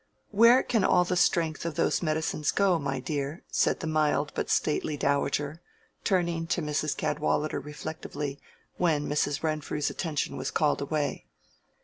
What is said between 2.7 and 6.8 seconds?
my dear?" said the mild but stately dowager, turning to